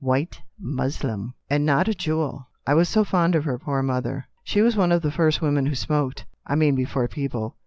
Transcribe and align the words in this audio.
"White 0.15 0.41
muslin, 0.59 1.33
and 1.47 1.63
not 1.63 1.87
a 1.87 1.93
jewel. 1.93 2.47
I 2.65 2.73
was 2.73 2.89
so 2.89 3.03
fond 3.03 3.35
of 3.35 3.45
her 3.45 3.59
poor 3.59 3.83
mother. 3.83 4.25
She 4.43 4.59
was 4.59 4.75
one 4.75 4.91
of 4.91 5.03
the 5.03 5.11
first 5.11 5.43
women 5.43 5.67
who 5.67 5.75
smoked— 5.75 6.25
I 6.47 6.55
mean 6.55 6.73
before 6.73 7.07
people. 7.07 7.55